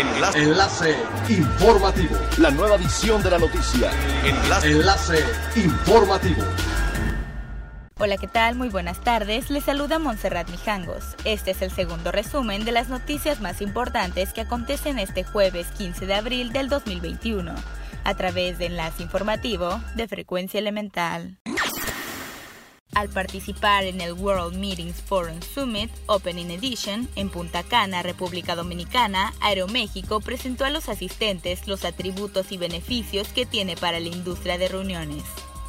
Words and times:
Enlace. 0.00 0.38
Enlace 0.38 0.96
informativo. 1.28 2.16
La 2.38 2.50
nueva 2.50 2.76
edición 2.76 3.22
de 3.22 3.30
la 3.30 3.38
noticia. 3.38 3.90
Enlace. 4.24 4.70
Enlace 4.70 5.24
informativo. 5.56 6.42
Hola, 7.98 8.16
¿qué 8.16 8.26
tal? 8.26 8.54
Muy 8.54 8.70
buenas 8.70 9.02
tardes. 9.02 9.50
Les 9.50 9.62
saluda 9.62 9.98
Montserrat 9.98 10.48
Mijangos. 10.48 11.16
Este 11.26 11.50
es 11.50 11.60
el 11.60 11.70
segundo 11.70 12.12
resumen 12.12 12.64
de 12.64 12.72
las 12.72 12.88
noticias 12.88 13.42
más 13.42 13.60
importantes 13.60 14.32
que 14.32 14.40
acontecen 14.40 14.98
este 14.98 15.22
jueves 15.22 15.66
15 15.76 16.06
de 16.06 16.14
abril 16.14 16.50
del 16.50 16.70
2021, 16.70 17.54
a 18.04 18.14
través 18.14 18.56
de 18.56 18.66
Enlace 18.66 19.02
Informativo 19.02 19.82
de 19.96 20.08
Frecuencia 20.08 20.58
Elemental. 20.60 21.36
Al 22.94 23.08
participar 23.08 23.84
en 23.84 24.00
el 24.00 24.14
World 24.14 24.56
Meetings 24.56 24.96
Forum 24.96 25.40
Summit 25.54 25.90
Opening 26.06 26.50
Edition 26.50 27.08
en 27.14 27.30
Punta 27.30 27.62
Cana, 27.62 28.02
República 28.02 28.56
Dominicana, 28.56 29.32
Aeroméxico 29.40 30.20
presentó 30.20 30.64
a 30.64 30.70
los 30.70 30.88
asistentes 30.88 31.68
los 31.68 31.84
atributos 31.84 32.50
y 32.50 32.58
beneficios 32.58 33.28
que 33.28 33.46
tiene 33.46 33.76
para 33.76 34.00
la 34.00 34.08
industria 34.08 34.58
de 34.58 34.68
reuniones. 34.68 35.22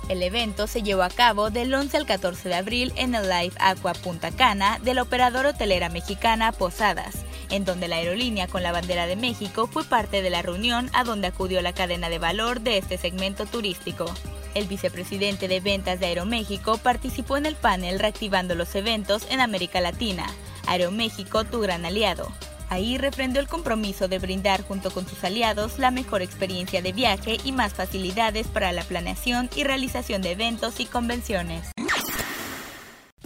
El 0.09 0.23
evento 0.23 0.65
se 0.65 0.81
llevó 0.81 1.03
a 1.03 1.09
cabo 1.09 1.51
del 1.51 1.73
11 1.73 1.95
al 1.95 2.05
14 2.07 2.49
de 2.49 2.55
abril 2.55 2.91
en 2.95 3.13
el 3.13 3.29
Live 3.29 3.53
Aqua 3.59 3.93
Punta 3.93 4.31
Cana 4.31 4.79
de 4.83 4.95
la 4.95 5.03
operadora 5.03 5.51
hotelera 5.51 5.89
mexicana 5.89 6.51
Posadas, 6.51 7.17
en 7.51 7.65
donde 7.65 7.87
la 7.87 7.97
aerolínea 7.97 8.47
con 8.47 8.63
la 8.63 8.71
bandera 8.71 9.05
de 9.05 9.15
México 9.15 9.67
fue 9.67 9.83
parte 9.85 10.23
de 10.23 10.31
la 10.31 10.41
reunión 10.41 10.89
a 10.93 11.03
donde 11.03 11.27
acudió 11.27 11.61
la 11.61 11.73
cadena 11.73 12.09
de 12.09 12.17
valor 12.17 12.61
de 12.61 12.79
este 12.79 12.97
segmento 12.97 13.45
turístico. 13.45 14.05
El 14.53 14.67
vicepresidente 14.67 15.47
de 15.47 15.59
ventas 15.59 15.99
de 15.99 16.07
Aeroméxico 16.07 16.77
participó 16.77 17.37
en 17.37 17.45
el 17.45 17.55
panel 17.55 17.99
Reactivando 17.99 18.55
los 18.55 18.75
eventos 18.75 19.25
en 19.29 19.39
América 19.39 19.79
Latina. 19.81 20.25
Aeroméxico, 20.67 21.43
tu 21.45 21.61
gran 21.61 21.85
aliado. 21.85 22.31
Ahí 22.69 22.97
refrendó 22.97 23.41
el 23.41 23.49
compromiso 23.49 24.07
de 24.07 24.19
brindar 24.19 24.63
junto 24.63 24.91
con 24.91 25.05
sus 25.05 25.23
aliados 25.25 25.77
la 25.77 25.91
mejor 25.91 26.21
experiencia 26.21 26.81
de 26.81 26.93
viaje 26.93 27.37
y 27.43 27.51
más 27.51 27.73
facilidades 27.73 28.47
para 28.47 28.71
la 28.71 28.83
planeación 28.83 29.49
y 29.55 29.65
realización 29.65 30.21
de 30.21 30.31
eventos 30.31 30.79
y 30.79 30.85
convenciones. 30.85 31.71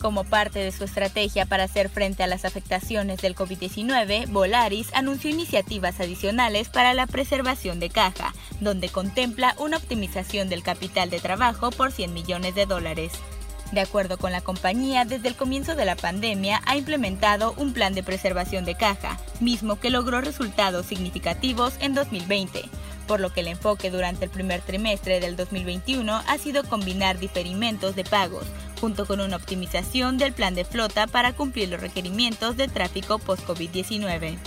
Como 0.05 0.23
parte 0.23 0.59
de 0.59 0.71
su 0.71 0.83
estrategia 0.83 1.47
para 1.47 1.63
hacer 1.63 1.89
frente 1.89 2.21
a 2.21 2.27
las 2.27 2.45
afectaciones 2.45 3.23
del 3.23 3.35
COVID-19, 3.35 4.27
Volaris 4.27 4.93
anunció 4.93 5.31
iniciativas 5.31 5.99
adicionales 5.99 6.69
para 6.69 6.93
la 6.93 7.07
preservación 7.07 7.79
de 7.79 7.89
caja, 7.89 8.35
donde 8.59 8.89
contempla 8.89 9.55
una 9.57 9.77
optimización 9.77 10.47
del 10.47 10.61
capital 10.61 11.09
de 11.09 11.19
trabajo 11.19 11.71
por 11.71 11.91
100 11.91 12.13
millones 12.13 12.53
de 12.53 12.67
dólares. 12.67 13.13
De 13.71 13.81
acuerdo 13.81 14.19
con 14.19 14.31
la 14.31 14.41
compañía, 14.41 15.05
desde 15.05 15.27
el 15.27 15.35
comienzo 15.35 15.73
de 15.73 15.85
la 15.85 15.95
pandemia 15.95 16.61
ha 16.67 16.77
implementado 16.77 17.55
un 17.57 17.73
plan 17.73 17.95
de 17.95 18.03
preservación 18.03 18.63
de 18.63 18.75
caja, 18.75 19.19
mismo 19.39 19.79
que 19.79 19.89
logró 19.89 20.21
resultados 20.21 20.85
significativos 20.85 21.73
en 21.79 21.95
2020, 21.95 22.61
por 23.07 23.19
lo 23.19 23.33
que 23.33 23.39
el 23.39 23.47
enfoque 23.47 23.89
durante 23.89 24.25
el 24.25 24.31
primer 24.31 24.61
trimestre 24.61 25.19
del 25.19 25.35
2021 25.35 26.21
ha 26.27 26.37
sido 26.37 26.63
combinar 26.63 27.17
diferimentos 27.17 27.95
de 27.95 28.03
pagos, 28.03 28.45
junto 28.85 29.07
con 29.07 29.19
una 29.19 29.37
optimización 29.37 30.19
del 30.19 30.31
plan 30.31 30.53
de 30.53 30.63
flota 30.63 31.07
para 31.07 31.33
cumplir 31.33 31.69
los 31.69 31.81
requerimientos 31.81 32.55
de 32.55 32.67
tráfico 32.67 33.17
post-COVID-19. 33.17 34.37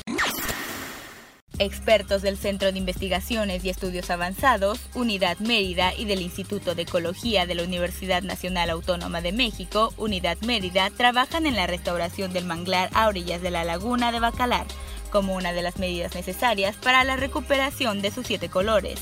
Expertos 1.59 2.23
del 2.23 2.39
Centro 2.39 2.71
de 2.71 2.79
Investigaciones 2.79 3.65
y 3.65 3.69
Estudios 3.69 4.11
Avanzados, 4.11 4.79
Unidad 4.95 5.39
Mérida 5.41 5.93
y 5.93 6.05
del 6.05 6.23
Instituto 6.23 6.77
de 6.77 6.83
Ecología 6.83 7.47
de 7.47 7.57
la 7.57 7.65
Universidad 7.65 8.23
Nacional 8.23 8.71
Autónoma 8.71 9.23
de 9.23 9.33
México, 9.33 9.93
Unidad 9.97 10.39
Mérida, 10.43 10.89
trabajan 10.91 11.45
en 11.45 11.57
la 11.57 11.67
restauración 11.67 12.33
del 12.33 12.45
manglar 12.45 12.91
a 12.95 13.09
orillas 13.09 13.43
de 13.43 13.51
la 13.51 13.65
laguna 13.65 14.13
de 14.13 14.21
Bacalar, 14.21 14.69
como 15.11 15.35
una 15.35 15.53
de 15.53 15.63
las 15.63 15.79
medidas 15.79 16.15
necesarias 16.15 16.77
para 16.77 17.03
la 17.03 17.17
recuperación 17.17 18.03
de 18.03 18.13
sus 18.13 18.29
siete 18.29 18.49
colores. 18.49 19.01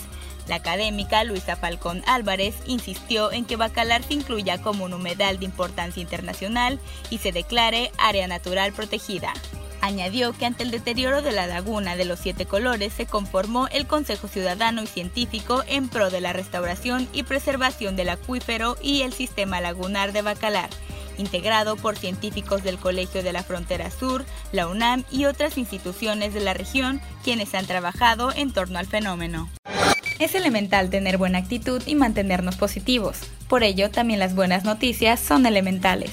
La 0.49 0.57
académica 0.57 1.25
Luisa 1.25 1.57
Falcón 1.57 2.03
Álvarez 2.07 2.55
insistió 2.67 3.33
en 3.33 3.45
que 3.45 3.57
Bacalar 3.57 4.03
se 4.03 4.15
incluya 4.15 4.59
como 4.59 4.85
un 4.85 4.95
humedal 4.95 5.39
de 5.39 5.45
importancia 5.45 6.01
internacional 6.01 6.79
y 7.11 7.19
se 7.19 7.33
declare 7.33 7.91
área 7.99 8.29
natural 8.29 8.73
protegida. 8.73 9.33
Añadió 9.81 10.33
que 10.33 10.47
ante 10.47 10.63
el 10.63 10.71
deterioro 10.71 11.23
de 11.23 11.33
la 11.33 11.47
laguna 11.47 11.97
de 11.97 12.05
los 12.05 12.19
siete 12.19 12.47
colores 12.47 12.93
se 12.93 13.07
conformó 13.07 13.69
el 13.69 13.87
Consejo 13.87 14.27
Ciudadano 14.27 14.83
y 14.83 14.87
Científico 14.87 15.63
en 15.67 15.89
pro 15.89 16.11
de 16.11 16.21
la 16.21 16.33
restauración 16.33 17.09
y 17.13 17.25
preservación 17.25 17.95
del 17.95 18.09
acuífero 18.09 18.77
y 18.83 19.03
el 19.03 19.13
sistema 19.13 19.61
lagunar 19.61 20.13
de 20.13 20.23
Bacalar, 20.23 20.71
integrado 21.19 21.77
por 21.77 21.97
científicos 21.97 22.63
del 22.63 22.79
Colegio 22.79 23.23
de 23.23 23.33
la 23.33 23.43
Frontera 23.43 23.91
Sur, 23.91 24.25
la 24.53 24.67
UNAM 24.67 25.05
y 25.11 25.27
otras 25.27 25.59
instituciones 25.59 26.35
de 26.35 26.41
la 26.41 26.55
región, 26.55 27.01
quienes 27.23 27.55
han 27.55 27.67
trabajado 27.67 28.33
en 28.33 28.53
torno 28.53 28.79
al 28.79 28.87
fenómeno. 28.87 29.49
Es 30.19 30.35
elemental 30.35 30.89
tener 30.89 31.19
buena 31.19 31.39
actitud 31.39 31.83
y 31.85 31.95
mantenernos 31.95 32.57
positivos. 32.57 33.19
Por 33.49 33.63
ello, 33.63 33.91
también 33.91 34.19
las 34.19 34.35
buenas 34.35 34.65
noticias 34.65 35.21
son 35.21 35.45
elementales. 35.45 36.13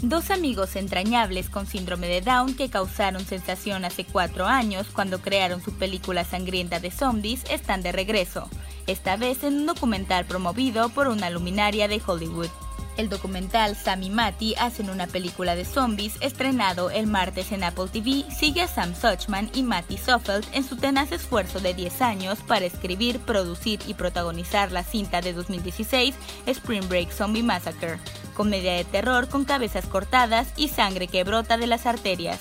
Dos 0.00 0.30
amigos 0.30 0.76
entrañables 0.76 1.50
con 1.50 1.66
síndrome 1.66 2.06
de 2.06 2.22
Down 2.22 2.54
que 2.54 2.70
causaron 2.70 3.26
sensación 3.26 3.84
hace 3.84 4.04
cuatro 4.04 4.46
años 4.46 4.86
cuando 4.92 5.20
crearon 5.20 5.60
su 5.60 5.76
película 5.76 6.24
sangrienta 6.24 6.80
de 6.80 6.90
zombies 6.90 7.42
están 7.50 7.82
de 7.82 7.92
regreso, 7.92 8.48
esta 8.86 9.16
vez 9.16 9.42
en 9.42 9.56
un 9.56 9.66
documental 9.66 10.24
promovido 10.24 10.88
por 10.90 11.08
una 11.08 11.28
luminaria 11.30 11.88
de 11.88 12.00
Hollywood. 12.06 12.48
El 12.98 13.08
documental 13.08 13.76
Sam 13.76 14.02
y 14.02 14.10
Matty 14.10 14.56
hacen 14.56 14.90
una 14.90 15.06
película 15.06 15.54
de 15.54 15.64
zombies 15.64 16.16
estrenado 16.20 16.90
el 16.90 17.06
martes 17.06 17.52
en 17.52 17.62
Apple 17.62 17.86
TV 17.92 18.24
sigue 18.28 18.62
a 18.62 18.66
Sam 18.66 18.92
Suchman 18.92 19.48
y 19.54 19.62
Matty 19.62 19.96
Soffeld 19.96 20.44
en 20.52 20.64
su 20.64 20.76
tenaz 20.76 21.12
esfuerzo 21.12 21.60
de 21.60 21.74
10 21.74 22.02
años 22.02 22.40
para 22.40 22.66
escribir, 22.66 23.20
producir 23.20 23.78
y 23.86 23.94
protagonizar 23.94 24.72
la 24.72 24.82
cinta 24.82 25.20
de 25.20 25.32
2016 25.32 26.16
Spring 26.46 26.88
Break 26.88 27.12
Zombie 27.12 27.44
Massacre, 27.44 28.00
comedia 28.34 28.72
de 28.72 28.84
terror 28.84 29.28
con 29.28 29.44
cabezas 29.44 29.86
cortadas 29.86 30.48
y 30.56 30.66
sangre 30.66 31.06
que 31.06 31.22
brota 31.22 31.56
de 31.56 31.68
las 31.68 31.86
arterias. 31.86 32.40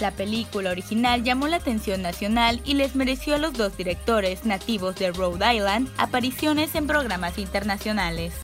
La 0.00 0.10
película 0.10 0.72
original 0.72 1.22
llamó 1.22 1.46
la 1.46 1.58
atención 1.58 2.02
nacional 2.02 2.60
y 2.64 2.74
les 2.74 2.96
mereció 2.96 3.36
a 3.36 3.38
los 3.38 3.52
dos 3.52 3.76
directores 3.76 4.44
nativos 4.44 4.96
de 4.96 5.12
Rhode 5.12 5.54
Island 5.54 5.88
apariciones 5.98 6.74
en 6.74 6.88
programas 6.88 7.38
internacionales. 7.38 8.43